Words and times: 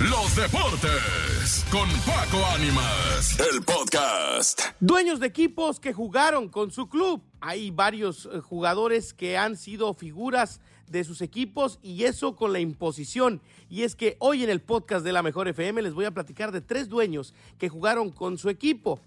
los 0.00 0.36
deportes 0.36 1.66
con 1.72 1.88
Paco 2.06 2.44
Ánimas, 2.54 3.36
el 3.40 3.62
podcast. 3.64 4.60
Dueños 4.78 5.18
de 5.18 5.26
equipos 5.26 5.80
que 5.80 5.92
jugaron 5.92 6.48
con 6.48 6.70
su 6.70 6.88
club. 6.88 7.20
Hay 7.40 7.72
varios 7.72 8.26
eh, 8.26 8.40
jugadores 8.40 9.12
que 9.12 9.36
han 9.36 9.56
sido 9.56 9.92
figuras 9.94 10.60
de 10.86 11.02
sus 11.02 11.20
equipos 11.20 11.80
y 11.82 12.04
eso 12.04 12.36
con 12.36 12.52
la 12.52 12.60
imposición. 12.60 13.40
Y 13.68 13.82
es 13.82 13.96
que 13.96 14.16
hoy 14.20 14.44
en 14.44 14.50
el 14.50 14.60
podcast 14.60 15.04
de 15.04 15.12
la 15.12 15.24
Mejor 15.24 15.48
FM 15.48 15.82
les 15.82 15.94
voy 15.94 16.04
a 16.04 16.12
platicar 16.12 16.52
de 16.52 16.60
tres 16.60 16.88
dueños 16.88 17.34
que 17.58 17.68
jugaron 17.68 18.10
con 18.10 18.38
su 18.38 18.50
equipo. 18.50 19.00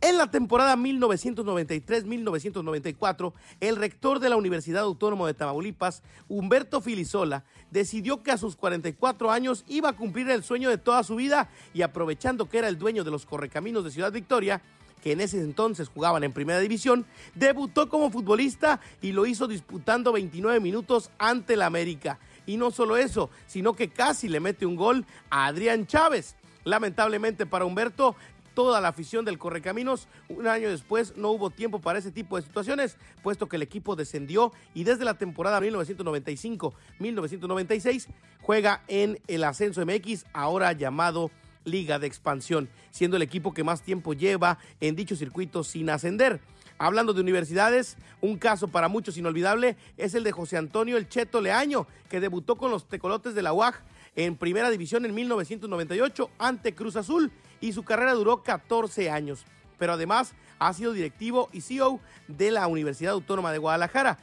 En 0.00 0.16
la 0.16 0.30
temporada 0.30 0.76
1993-1994, 0.76 3.32
el 3.58 3.74
rector 3.74 4.20
de 4.20 4.28
la 4.28 4.36
Universidad 4.36 4.84
Autónoma 4.84 5.26
de 5.26 5.34
Tamaulipas, 5.34 6.04
Humberto 6.28 6.80
Filisola, 6.80 7.42
decidió 7.72 8.22
que 8.22 8.30
a 8.30 8.38
sus 8.38 8.54
44 8.54 9.32
años 9.32 9.64
iba 9.66 9.88
a 9.88 9.96
cumplir 9.96 10.30
el 10.30 10.44
sueño 10.44 10.70
de 10.70 10.78
toda 10.78 11.02
su 11.02 11.16
vida 11.16 11.50
y 11.74 11.82
aprovechando 11.82 12.48
que 12.48 12.58
era 12.58 12.68
el 12.68 12.78
dueño 12.78 13.02
de 13.02 13.10
los 13.10 13.26
correcaminos 13.26 13.82
de 13.82 13.90
Ciudad 13.90 14.12
Victoria, 14.12 14.62
que 15.02 15.10
en 15.12 15.20
ese 15.20 15.40
entonces 15.40 15.88
jugaban 15.88 16.22
en 16.22 16.32
primera 16.32 16.60
división, 16.60 17.04
debutó 17.34 17.88
como 17.88 18.12
futbolista 18.12 18.78
y 19.02 19.10
lo 19.10 19.26
hizo 19.26 19.48
disputando 19.48 20.12
29 20.12 20.60
minutos 20.60 21.10
ante 21.18 21.54
el 21.54 21.62
América. 21.62 22.20
Y 22.46 22.56
no 22.56 22.70
solo 22.70 22.96
eso, 22.96 23.30
sino 23.48 23.72
que 23.74 23.88
casi 23.88 24.28
le 24.28 24.38
mete 24.38 24.64
un 24.64 24.76
gol 24.76 25.04
a 25.28 25.46
Adrián 25.46 25.88
Chávez. 25.88 26.36
Lamentablemente 26.64 27.46
para 27.46 27.64
Humberto, 27.64 28.16
toda 28.58 28.80
la 28.80 28.88
afición 28.88 29.24
del 29.24 29.38
Correcaminos. 29.38 30.08
Un 30.28 30.48
año 30.48 30.68
después 30.68 31.16
no 31.16 31.30
hubo 31.30 31.48
tiempo 31.48 31.80
para 31.80 32.00
ese 32.00 32.10
tipo 32.10 32.34
de 32.34 32.42
situaciones, 32.42 32.96
puesto 33.22 33.48
que 33.48 33.54
el 33.54 33.62
equipo 33.62 33.94
descendió 33.94 34.52
y 34.74 34.82
desde 34.82 35.04
la 35.04 35.14
temporada 35.14 35.60
1995-1996 35.60 38.08
juega 38.42 38.82
en 38.88 39.20
el 39.28 39.44
Ascenso 39.44 39.86
MX, 39.86 40.24
ahora 40.32 40.72
llamado 40.72 41.30
Liga 41.64 42.00
de 42.00 42.08
Expansión, 42.08 42.68
siendo 42.90 43.16
el 43.16 43.22
equipo 43.22 43.54
que 43.54 43.62
más 43.62 43.82
tiempo 43.82 44.12
lleva 44.12 44.58
en 44.80 44.96
dicho 44.96 45.14
circuito 45.14 45.62
sin 45.62 45.88
ascender. 45.88 46.40
Hablando 46.78 47.12
de 47.12 47.20
universidades, 47.20 47.96
un 48.20 48.38
caso 48.38 48.66
para 48.66 48.88
muchos 48.88 49.16
inolvidable 49.16 49.76
es 49.96 50.14
el 50.14 50.24
de 50.24 50.32
José 50.32 50.56
Antonio 50.56 50.96
El 50.96 51.08
Cheto 51.08 51.40
Leaño, 51.40 51.86
que 52.08 52.18
debutó 52.18 52.56
con 52.56 52.72
los 52.72 52.88
tecolotes 52.88 53.36
de 53.36 53.42
la 53.42 53.52
UAG 53.52 53.84
en 54.16 54.36
primera 54.36 54.70
división 54.70 55.04
en 55.04 55.14
1998 55.14 56.30
ante 56.38 56.74
Cruz 56.74 56.96
Azul 56.96 57.30
y 57.60 57.72
su 57.72 57.84
carrera 57.84 58.14
duró 58.14 58.42
14 58.42 59.10
años. 59.10 59.44
Pero 59.78 59.92
además 59.92 60.34
ha 60.58 60.72
sido 60.72 60.92
directivo 60.92 61.48
y 61.52 61.60
CEO 61.60 62.00
de 62.26 62.50
la 62.50 62.66
Universidad 62.66 63.12
Autónoma 63.12 63.52
de 63.52 63.58
Guadalajara. 63.58 64.18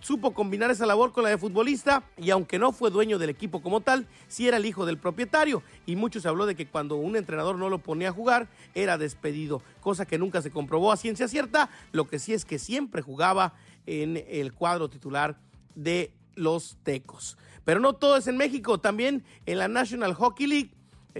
Supo 0.00 0.32
combinar 0.32 0.70
esa 0.70 0.86
labor 0.86 1.12
con 1.12 1.24
la 1.24 1.30
de 1.30 1.38
futbolista 1.38 2.04
y 2.16 2.30
aunque 2.30 2.58
no 2.58 2.70
fue 2.70 2.90
dueño 2.90 3.18
del 3.18 3.30
equipo 3.30 3.60
como 3.60 3.80
tal, 3.80 4.06
sí 4.28 4.46
era 4.46 4.56
el 4.56 4.64
hijo 4.64 4.86
del 4.86 4.96
propietario 4.96 5.62
y 5.86 5.96
mucho 5.96 6.20
se 6.20 6.28
habló 6.28 6.46
de 6.46 6.54
que 6.54 6.68
cuando 6.68 6.94
un 6.94 7.16
entrenador 7.16 7.56
no 7.56 7.68
lo 7.68 7.80
ponía 7.80 8.10
a 8.10 8.12
jugar 8.12 8.48
era 8.74 8.96
despedido, 8.96 9.60
cosa 9.80 10.06
que 10.06 10.18
nunca 10.18 10.40
se 10.40 10.52
comprobó 10.52 10.92
a 10.92 10.96
ciencia 10.96 11.26
cierta, 11.26 11.68
lo 11.90 12.06
que 12.06 12.20
sí 12.20 12.32
es 12.32 12.44
que 12.44 12.60
siempre 12.60 13.02
jugaba 13.02 13.54
en 13.86 14.22
el 14.28 14.52
cuadro 14.52 14.88
titular 14.88 15.36
de 15.74 16.12
los 16.38 16.78
Tecos. 16.82 17.36
Pero 17.64 17.80
no 17.80 17.92
todo 17.92 18.16
es 18.16 18.26
en 18.26 18.36
México, 18.36 18.78
también 18.78 19.24
en 19.44 19.58
la 19.58 19.68
National 19.68 20.14
Hockey 20.14 20.46
League 20.46 20.70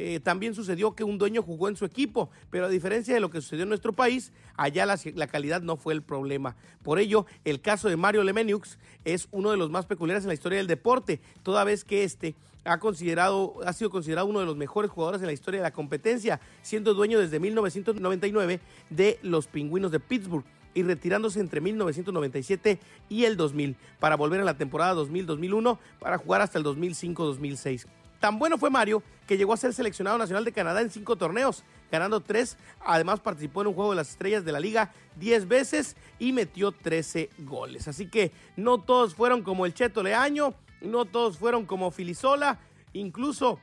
eh, 0.01 0.21
también 0.21 0.55
sucedió 0.55 0.95
que 0.95 1.03
un 1.03 1.19
dueño 1.19 1.43
jugó 1.43 1.69
en 1.69 1.77
su 1.77 1.85
equipo, 1.85 2.31
pero 2.51 2.67
a 2.67 2.69
diferencia 2.69 3.15
de 3.15 3.21
lo 3.21 3.31
que 3.31 3.41
sucedió 3.41 3.65
en 3.65 3.69
nuestro 3.69 3.93
país, 3.93 4.33
allá 4.57 4.87
la, 4.87 5.27
calidad 5.27 5.61
no 5.61 5.77
fue 5.77 5.93
el 5.93 6.03
problema. 6.03 6.57
Por 6.83 7.01
ello, 7.01 7.27
el 7.45 7.61
caso 7.61 7.89
de 7.89 7.97
Mario 7.97 8.23
Lemeniux 8.23 8.79
es 9.05 9.29
uno 9.33 9.51
de 9.51 9.57
los 9.57 9.71
más 9.71 9.87
peculiares 9.87 10.23
en 10.23 10.29
la 10.29 10.35
historia 10.35 10.59
del 10.59 10.69
deporte, 10.69 11.21
toda 11.43 11.65
vez 11.65 11.85
que 11.85 12.05
este 12.05 12.37
ha, 12.65 12.79
considerado, 12.79 13.57
ha 13.67 13.73
sido 13.73 13.91
considerado 13.91 14.29
uno 14.29 14.39
de 14.39 14.47
los 14.47 14.57
mejores 14.57 14.91
jugadores 14.91 15.21
en 15.21 15.27
la 15.27 15.33
historia 15.33 15.61
de 15.61 15.65
la 15.65 15.73
competencia, 15.73 16.41
siendo 16.63 16.95
dueño 16.95 17.19
desde 17.19 17.41
1999 17.41 18.61
de 18.91 19.19
los 19.23 19.49
Pingüinos 19.49 19.91
de 19.91 19.99
Pittsburgh 19.99 20.45
y 20.79 20.83
retirándose 20.85 21.41
entre 21.41 21.61
1997 21.61 22.79
y 23.09 23.25
el 23.25 23.37
2000 23.37 23.77
para 23.99 24.17
volver 24.17 24.41
a 24.41 24.45
la 24.45 24.57
temporada 24.57 24.95
2000-2001 24.95 25.77
para 25.99 26.19
jugar 26.19 26.41
hasta 26.41 26.57
el 26.57 26.65
2005-2006. 26.65 27.87
Tan 28.21 28.39
bueno 28.39 28.59
fue 28.59 28.71
Mario 28.71 29.03
que 29.27 29.37
llegó 29.37 29.53
a 29.53 29.57
ser 29.57 29.75
seleccionado 29.75 30.17
nacional 30.19 30.45
de 30.45 30.53
Canadá 30.53 30.81
en 30.81 30.91
cinco 30.91 31.17
torneos, 31.17 31.65
ganando 31.91 32.21
tres. 32.21 32.57
Además 32.81 33.19
participó 33.19 33.63
en 33.63 33.69
un 33.69 33.75
juego 33.75 33.91
de 33.91 33.97
las 33.97 34.11
estrellas 34.11 34.45
de 34.45 34.53
la 34.53 34.61
liga 34.61 34.93
diez 35.17 35.49
veces 35.49 35.97
y 36.21 36.33
metió 36.33 36.71
13 36.71 37.31
goles. 37.39 37.89
Así 37.89 38.07
que 38.07 38.31
no 38.57 38.79
todos 38.79 39.17
fueron 39.17 39.43
como 39.43 39.67
el 39.67 39.75
Cheto 39.75 40.05
Leaño, 40.05 40.55
no 40.81 41.07
todos 41.07 41.39
fueron 41.39 41.67
como 41.67 41.91
Filisola, 41.91 42.61
incluso 42.93 43.59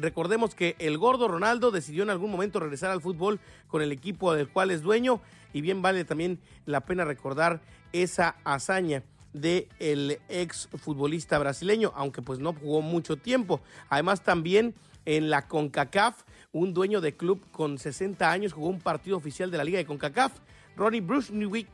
Recordemos 0.00 0.54
que 0.54 0.76
el 0.78 0.98
gordo 0.98 1.28
Ronaldo 1.28 1.70
decidió 1.70 2.02
en 2.02 2.10
algún 2.10 2.30
momento 2.30 2.60
regresar 2.60 2.90
al 2.90 3.00
fútbol 3.00 3.40
con 3.68 3.82
el 3.82 3.92
equipo 3.92 4.32
del 4.34 4.48
cual 4.48 4.70
es 4.70 4.82
dueño 4.82 5.20
y 5.52 5.60
bien 5.60 5.82
vale 5.82 6.04
también 6.04 6.38
la 6.66 6.80
pena 6.80 7.04
recordar 7.04 7.60
esa 7.92 8.36
hazaña 8.44 9.02
de 9.32 9.68
el 9.78 10.18
ex 10.28 10.68
futbolista 10.76 11.38
brasileño, 11.38 11.92
aunque 11.94 12.22
pues 12.22 12.38
no 12.38 12.52
jugó 12.52 12.82
mucho 12.82 13.16
tiempo. 13.16 13.60
Además 13.88 14.22
también 14.22 14.74
en 15.04 15.30
la 15.30 15.48
CONCACAF, 15.48 16.22
un 16.52 16.74
dueño 16.74 17.00
de 17.00 17.16
club 17.16 17.44
con 17.50 17.78
60 17.78 18.30
años 18.30 18.52
jugó 18.52 18.68
un 18.68 18.80
partido 18.80 19.16
oficial 19.16 19.50
de 19.50 19.58
la 19.58 19.64
Liga 19.64 19.78
de 19.78 19.86
CONCACAF. 19.86 20.32
Ronnie 20.76 21.00
Bruce 21.00 21.32
Newwick 21.32 21.68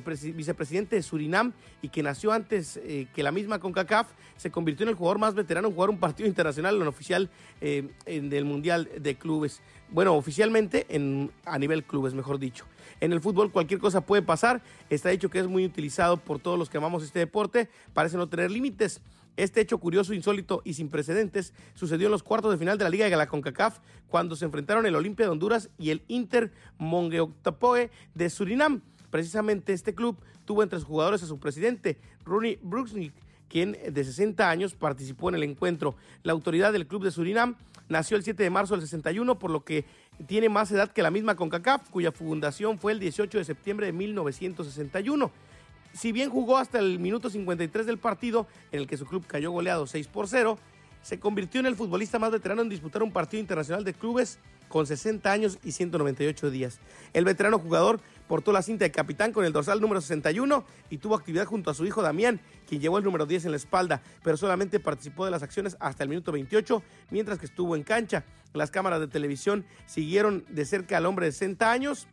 vicepresidente 0.00 0.96
de 0.96 1.02
Surinam 1.02 1.52
y 1.82 1.88
que 1.88 2.02
nació 2.02 2.32
antes 2.32 2.78
eh, 2.78 3.06
que 3.14 3.22
la 3.22 3.32
misma 3.32 3.58
CONCACAF, 3.58 4.08
se 4.36 4.50
convirtió 4.50 4.84
en 4.84 4.90
el 4.90 4.94
jugador 4.94 5.18
más 5.18 5.34
veterano 5.34 5.68
en 5.68 5.74
jugar 5.74 5.90
un 5.90 5.98
partido 5.98 6.28
internacional 6.28 6.80
en 6.80 6.86
oficial 6.86 7.30
eh, 7.60 7.88
en, 8.06 8.30
del 8.30 8.44
Mundial 8.44 8.88
de 8.98 9.14
Clubes. 9.16 9.60
Bueno, 9.90 10.14
oficialmente 10.14 10.86
en, 10.88 11.30
a 11.44 11.58
nivel 11.58 11.84
clubes, 11.84 12.14
mejor 12.14 12.38
dicho. 12.38 12.64
En 13.00 13.12
el 13.12 13.20
fútbol 13.20 13.52
cualquier 13.52 13.80
cosa 13.80 14.00
puede 14.00 14.22
pasar. 14.22 14.62
Está 14.88 15.10
dicho 15.10 15.28
que 15.28 15.38
es 15.38 15.46
muy 15.46 15.64
utilizado 15.64 16.16
por 16.16 16.38
todos 16.38 16.58
los 16.58 16.70
que 16.70 16.78
amamos 16.78 17.04
este 17.04 17.18
deporte. 17.18 17.68
Parece 17.92 18.16
no 18.16 18.28
tener 18.28 18.50
límites. 18.50 19.02
Este 19.36 19.62
hecho 19.62 19.78
curioso, 19.78 20.12
insólito 20.12 20.60
y 20.64 20.74
sin 20.74 20.90
precedentes 20.90 21.54
sucedió 21.74 22.08
en 22.08 22.12
los 22.12 22.22
cuartos 22.22 22.52
de 22.52 22.58
final 22.58 22.76
de 22.76 22.84
la 22.84 22.90
Liga 22.90 23.08
de 23.08 23.16
la 23.16 23.26
CONCACAF 23.26 23.78
cuando 24.08 24.36
se 24.36 24.44
enfrentaron 24.44 24.84
el 24.84 24.94
Olimpia 24.94 25.24
de 25.24 25.32
Honduras 25.32 25.70
y 25.78 25.90
el 25.90 26.02
Inter 26.06 26.52
Mongeoctapoe 26.78 27.90
de 28.14 28.30
Surinam. 28.30 28.82
Precisamente 29.12 29.74
este 29.74 29.94
club 29.94 30.16
tuvo 30.46 30.62
entre 30.62 30.78
sus 30.78 30.88
jugadores 30.88 31.22
a 31.22 31.26
su 31.26 31.38
presidente, 31.38 31.98
Ronnie 32.24 32.58
Bruxnick, 32.62 33.12
quien 33.46 33.72
de 33.72 34.04
60 34.04 34.48
años 34.48 34.72
participó 34.72 35.28
en 35.28 35.34
el 35.34 35.42
encuentro. 35.42 35.96
La 36.22 36.32
autoridad 36.32 36.72
del 36.72 36.86
club 36.86 37.04
de 37.04 37.10
Surinam 37.10 37.56
nació 37.90 38.16
el 38.16 38.22
7 38.22 38.42
de 38.42 38.48
marzo 38.48 38.72
del 38.72 38.80
61, 38.80 39.38
por 39.38 39.50
lo 39.50 39.64
que 39.64 39.84
tiene 40.26 40.48
más 40.48 40.72
edad 40.72 40.90
que 40.90 41.02
la 41.02 41.10
misma 41.10 41.36
CONCACAF, 41.36 41.90
cuya 41.90 42.10
fundación 42.10 42.78
fue 42.78 42.92
el 42.92 43.00
18 43.00 43.36
de 43.36 43.44
septiembre 43.44 43.84
de 43.84 43.92
1961. 43.92 45.30
Si 45.92 46.10
bien 46.10 46.30
jugó 46.30 46.56
hasta 46.56 46.78
el 46.78 46.98
minuto 46.98 47.28
53 47.28 47.84
del 47.84 47.98
partido, 47.98 48.46
en 48.70 48.80
el 48.80 48.86
que 48.86 48.96
su 48.96 49.04
club 49.04 49.26
cayó 49.26 49.50
goleado 49.50 49.86
6 49.86 50.08
por 50.08 50.26
0, 50.26 50.58
se 51.02 51.20
convirtió 51.20 51.60
en 51.60 51.66
el 51.66 51.76
futbolista 51.76 52.18
más 52.18 52.32
veterano 52.32 52.62
en 52.62 52.70
disputar 52.70 53.02
un 53.02 53.12
partido 53.12 53.42
internacional 53.42 53.84
de 53.84 53.92
clubes 53.92 54.38
con 54.72 54.86
60 54.86 55.30
años 55.30 55.58
y 55.62 55.72
198 55.72 56.50
días. 56.50 56.80
El 57.12 57.26
veterano 57.26 57.58
jugador 57.58 58.00
portó 58.26 58.52
la 58.52 58.62
cinta 58.62 58.86
de 58.86 58.90
capitán 58.90 59.30
con 59.30 59.44
el 59.44 59.52
dorsal 59.52 59.82
número 59.82 60.00
61 60.00 60.64
y 60.88 60.96
tuvo 60.96 61.14
actividad 61.14 61.44
junto 61.44 61.70
a 61.70 61.74
su 61.74 61.84
hijo 61.84 62.00
Damián, 62.00 62.40
quien 62.66 62.80
llevó 62.80 62.96
el 62.96 63.04
número 63.04 63.26
10 63.26 63.44
en 63.44 63.50
la 63.50 63.58
espalda, 63.58 64.00
pero 64.24 64.38
solamente 64.38 64.80
participó 64.80 65.26
de 65.26 65.30
las 65.30 65.42
acciones 65.42 65.76
hasta 65.78 66.04
el 66.04 66.08
minuto 66.08 66.32
28, 66.32 66.82
mientras 67.10 67.38
que 67.38 67.44
estuvo 67.44 67.76
en 67.76 67.82
cancha. 67.82 68.24
Las 68.54 68.70
cámaras 68.70 69.00
de 69.00 69.08
televisión 69.08 69.66
siguieron 69.84 70.46
de 70.48 70.64
cerca 70.64 70.96
al 70.96 71.04
hombre 71.04 71.26
de 71.26 71.32
60 71.32 71.70
años 71.70 72.08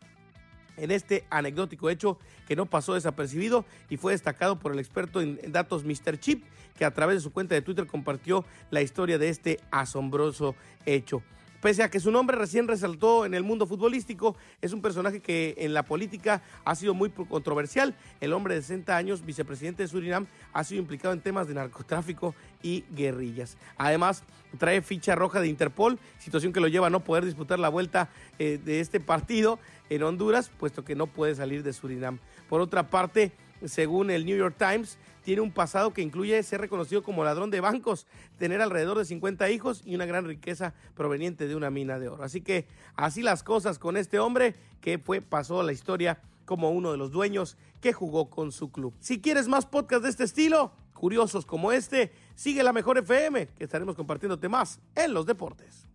en 0.75 0.91
este 0.91 1.23
anecdótico 1.29 1.89
hecho 1.89 2.19
que 2.45 2.57
no 2.57 2.65
pasó 2.65 2.95
desapercibido 2.95 3.63
y 3.89 3.95
fue 3.95 4.11
destacado 4.11 4.59
por 4.59 4.73
el 4.73 4.79
experto 4.79 5.21
en 5.21 5.39
datos 5.53 5.85
Mr. 5.85 6.19
Chip, 6.19 6.43
que 6.77 6.83
a 6.83 6.93
través 6.93 7.15
de 7.15 7.21
su 7.21 7.31
cuenta 7.31 7.55
de 7.55 7.61
Twitter 7.61 7.87
compartió 7.87 8.43
la 8.69 8.81
historia 8.81 9.17
de 9.17 9.29
este 9.29 9.61
asombroso 9.71 10.55
hecho. 10.85 11.23
Pese 11.61 11.83
a 11.83 11.89
que 11.89 11.99
su 11.99 12.09
nombre 12.09 12.37
recién 12.37 12.69
resaltó 12.69 13.25
en 13.25 13.33
el 13.33 13.43
mundo 13.43 13.67
futbolístico, 13.67 14.37
es 14.61 14.71
un 14.71 14.81
personaje 14.81 15.19
que 15.19 15.55
en 15.57 15.73
la 15.73 15.83
política 15.83 16.41
ha 16.63 16.73
sido 16.73 16.93
muy 16.93 17.09
controversial. 17.09 17.95
El 18.21 18.31
hombre 18.31 18.55
de 18.55 18.61
60 18.61 18.95
años, 18.95 19.25
vicepresidente 19.25 19.83
de 19.83 19.89
Surinam, 19.89 20.27
ha 20.53 20.63
sido 20.63 20.81
implicado 20.81 21.13
en 21.13 21.19
temas 21.19 21.49
de 21.49 21.55
narcotráfico 21.55 22.33
y 22.63 22.85
guerrillas. 22.91 23.57
Además, 23.77 24.23
trae 24.57 24.81
ficha 24.81 25.15
roja 25.15 25.41
de 25.41 25.49
Interpol, 25.49 25.99
situación 26.17 26.53
que 26.53 26.61
lo 26.61 26.69
lleva 26.69 26.87
a 26.87 26.89
no 26.91 27.03
poder 27.03 27.25
disputar 27.25 27.59
la 27.59 27.69
vuelta 27.69 28.09
eh, 28.39 28.57
de 28.63 28.79
este 28.79 29.01
partido 29.01 29.59
en 29.89 30.03
Honduras, 30.03 30.49
puesto 30.57 30.85
que 30.85 30.95
no 30.95 31.07
puede 31.07 31.35
salir 31.35 31.63
de 31.63 31.73
Surinam. 31.73 32.19
Por 32.47 32.61
otra 32.61 32.89
parte, 32.89 33.33
según 33.65 34.09
el 34.11 34.25
New 34.25 34.37
York 34.37 34.55
Times, 34.57 34.97
tiene 35.23 35.41
un 35.41 35.51
pasado 35.51 35.93
que 35.93 36.01
incluye 36.01 36.41
ser 36.43 36.61
reconocido 36.61 37.03
como 37.03 37.23
ladrón 37.23 37.51
de 37.51 37.61
bancos, 37.61 38.07
tener 38.37 38.61
alrededor 38.61 38.97
de 38.97 39.05
50 39.05 39.49
hijos 39.51 39.81
y 39.85 39.95
una 39.95 40.05
gran 40.05 40.25
riqueza 40.25 40.73
proveniente 40.95 41.47
de 41.47 41.55
una 41.55 41.69
mina 41.69 41.99
de 41.99 42.09
oro. 42.09 42.23
Así 42.23 42.41
que 42.41 42.67
así 42.95 43.21
las 43.21 43.43
cosas 43.43 43.79
con 43.79 43.97
este 43.97 44.19
hombre 44.19 44.55
que 44.81 44.97
fue 44.97 45.21
pasó 45.21 45.59
a 45.59 45.63
la 45.63 45.73
historia 45.73 46.21
como 46.45 46.71
uno 46.71 46.91
de 46.91 46.97
los 46.97 47.11
dueños 47.11 47.57
que 47.81 47.93
jugó 47.93 48.29
con 48.29 48.51
su 48.51 48.71
club. 48.71 48.93
Si 48.99 49.21
quieres 49.21 49.47
más 49.47 49.65
podcasts 49.65 50.03
de 50.03 50.09
este 50.09 50.23
estilo, 50.23 50.73
curiosos 50.93 51.45
como 51.45 51.71
este, 51.71 52.11
Sigue 52.39 52.63
la 52.63 52.71
mejor 52.71 52.97
FM, 52.97 53.47
que 53.47 53.65
estaremos 53.65 53.97
compartiéndote 53.97 54.47
más 54.47 54.79
en 54.95 55.13
los 55.13 55.25
deportes. 55.25 55.88